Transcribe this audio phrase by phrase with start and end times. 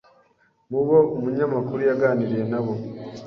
[0.71, 2.73] Mubo umunyamakuru yaganiriye nabo